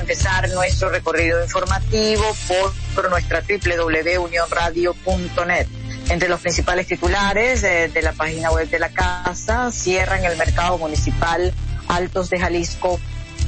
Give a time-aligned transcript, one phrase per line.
[0.00, 5.66] empezar nuestro recorrido informativo por, por nuestra www.unionradio.net.
[6.08, 10.78] Entre los principales titulares de, de la página web de la casa, cierran el mercado
[10.78, 11.52] municipal
[11.88, 13.00] Altos de Jalisco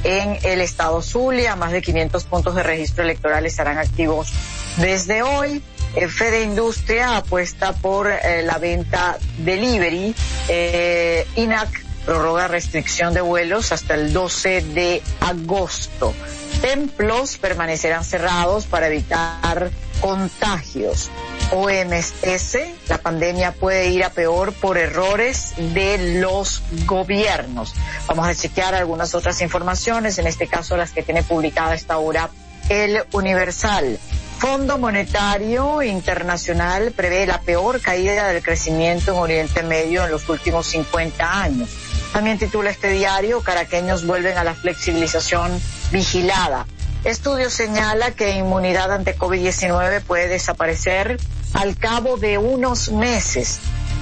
[0.03, 1.55] en el estado Zulia.
[1.55, 4.31] Más de 500 puntos de registro electoral estarán activos
[4.77, 5.61] desde hoy.
[6.09, 10.15] Fede Industria apuesta por eh, la venta delivery.
[10.47, 16.15] Eh, INAC prorroga restricción de vuelos hasta el 12 de agosto.
[16.59, 19.69] Templos permanecerán cerrados para evitar
[20.01, 21.11] contagios.
[21.51, 27.75] OMS, la pandemia puede ir a peor por errores de los gobiernos.
[28.07, 32.31] Vamos a chequear algunas otras informaciones, en este caso las que tiene publicada esta hora
[32.69, 33.99] el Universal.
[34.39, 40.65] Fondo Monetario Internacional prevé la peor caída del crecimiento en Oriente Medio en los últimos
[40.65, 41.69] 50 años.
[42.13, 46.65] También titula este diario, caraqueños vuelven a la flexibilización vigilada.
[47.03, 51.17] Estudio señala que inmunidad ante COVID-19 puede desaparecer
[51.53, 53.59] al cabo de unos meses.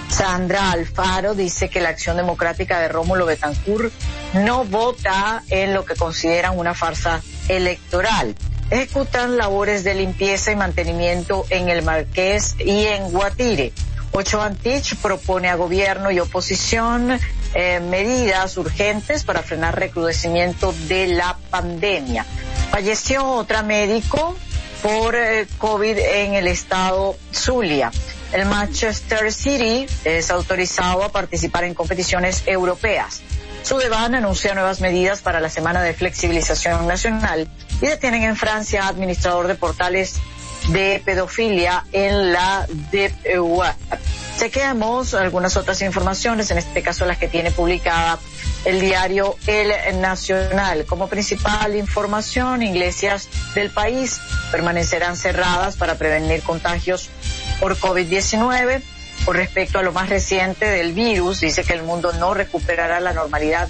[0.10, 3.94] Sandra Alfaro dice que la acción democrática de Rómulo Betancourt
[4.34, 8.36] no vota en lo que consideran una farsa electoral.
[8.70, 13.74] Ejecutan labores de limpieza y mantenimiento en el Marqués y en Guatire.
[14.20, 17.20] Ocho Antich propone a gobierno y oposición
[17.54, 22.26] eh, medidas urgentes para frenar recrudecimiento de la pandemia.
[22.72, 24.36] Falleció otra médico
[24.82, 27.92] por eh, COVID en el estado Zulia.
[28.34, 33.22] El Manchester City es autorizado a participar en competiciones europeas.
[33.62, 37.48] Sudeban anuncia nuevas medidas para la semana de flexibilización nacional
[37.84, 40.16] y detienen en Francia administrador de portales
[40.68, 43.76] de pedofilia en la Deep Web.
[44.38, 48.20] Chequeamos algunas otras informaciones, en este caso las que tiene publicada
[48.66, 50.86] el diario El Nacional.
[50.86, 54.20] Como principal información, iglesias del país
[54.52, 57.10] permanecerán cerradas para prevenir contagios
[57.60, 58.84] por COVID-19.
[59.26, 63.14] Con respecto a lo más reciente del virus, dice que el mundo no recuperará la
[63.14, 63.67] normalidad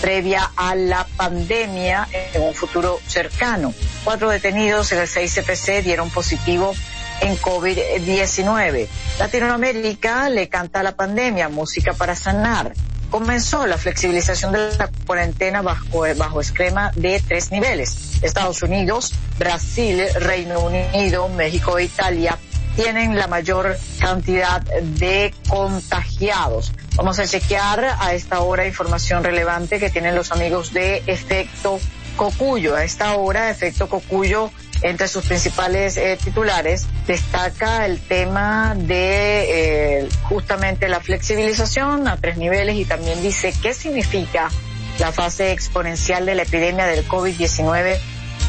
[0.00, 3.72] previa a la pandemia en un futuro cercano.
[4.04, 6.74] Cuatro detenidos en el 6CPC dieron positivo
[7.20, 8.88] en COVID-19.
[9.18, 12.72] Latinoamérica le canta a la pandemia, música para sanar.
[13.10, 18.22] Comenzó la flexibilización de la cuarentena bajo, bajo esquema de tres niveles.
[18.22, 22.38] Estados Unidos, Brasil, Reino Unido, México e Italia
[22.76, 26.72] tienen la mayor cantidad de contagiados.
[26.96, 31.80] Vamos a chequear a esta hora información relevante que tienen los amigos de Efecto
[32.20, 32.76] Cocuyo.
[32.76, 34.50] A esta hora, Efecto Cocuyo
[34.82, 42.36] entre sus principales eh, titulares destaca el tema de eh, justamente la flexibilización a tres
[42.36, 44.50] niveles y también dice qué significa
[44.98, 47.98] la fase exponencial de la epidemia del COVID-19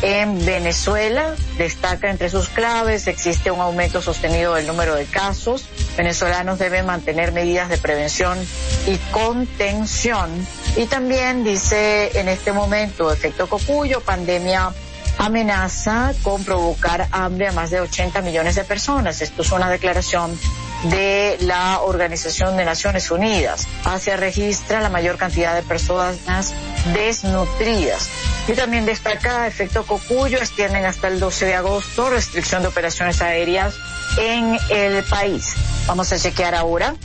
[0.02, 1.36] en Venezuela.
[1.58, 5.66] Destaca entre sus claves, existe un aumento sostenido del número de casos.
[5.96, 8.38] Venezolanos deben mantener medidas de prevención
[8.86, 10.30] y contención.
[10.76, 14.72] Y también dice en este momento, efecto cocuyo, pandemia
[15.18, 19.22] amenaza con provocar hambre a más de 80 millones de personas.
[19.22, 20.38] Esto es una declaración
[20.86, 23.68] de la Organización de Naciones Unidas.
[23.84, 26.54] Asia registra la mayor cantidad de personas
[26.94, 28.10] desnutridas.
[28.48, 33.76] Y también destaca efecto cocuyo, extienden hasta el 12 de agosto restricción de operaciones aéreas
[34.18, 35.54] en el país.
[35.86, 36.96] Vamos a chequear ahora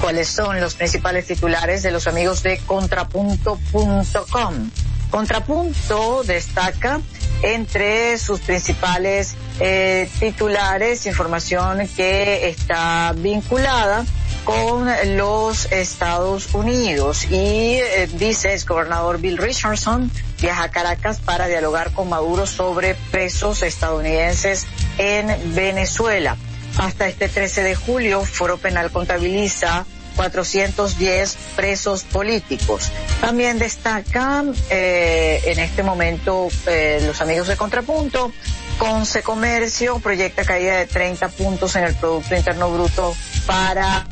[0.00, 4.70] cuáles son los principales titulares de los amigos de contrapunto.com.
[5.10, 7.00] Contrapunto destaca
[7.42, 14.04] entre sus principales eh, titulares información que está vinculada
[14.44, 20.10] con los Estados Unidos y eh, dice el gobernador Bill Richardson
[20.40, 24.66] viaja a Caracas para dialogar con Maduro sobre presos estadounidenses
[24.98, 26.36] en Venezuela.
[26.78, 29.84] Hasta este 13 de julio, Foro Penal contabiliza
[30.16, 32.90] 410 presos políticos.
[33.20, 38.32] También destacan eh, en este momento eh, los amigos de Contrapunto,
[38.78, 43.14] Conce Comercio proyecta caída de 30 puntos en el Producto Interno Bruto
[43.46, 44.06] para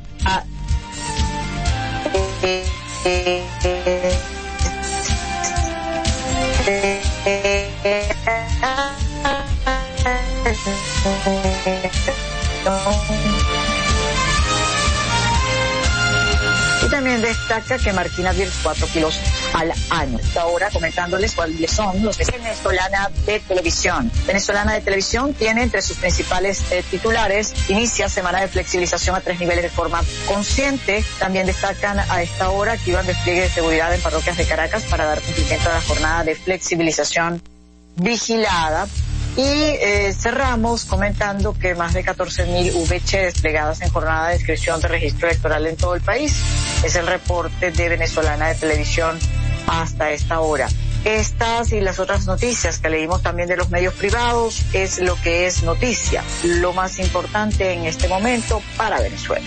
[2.43, 2.65] eh,
[16.85, 19.19] Y también destaca que Marquina advierte 4 kilos
[19.53, 20.19] al año.
[20.39, 24.11] Ahora comentándoles cuáles son los de venezolana de televisión.
[24.27, 29.39] Venezolana de televisión tiene entre sus principales eh, titulares, inicia semana de flexibilización a tres
[29.39, 31.05] niveles de forma consciente.
[31.21, 35.07] También destacan a esta hora que iban despliegue de seguridad en parroquias de Caracas para
[35.07, 37.41] dar cumplimiento a la jornada de flexibilización
[37.97, 38.89] vigilada.
[39.37, 44.89] Y eh, cerramos comentando que más de 14.000 VC desplegadas en jornada de inscripción de
[44.89, 46.41] registro electoral en todo el país.
[46.83, 49.19] Es el reporte de Venezolana de Televisión
[49.67, 50.69] hasta esta hora.
[51.05, 55.47] Estas y las otras noticias que leímos también de los medios privados es lo que
[55.47, 59.47] es noticia, lo más importante en este momento para Venezuela.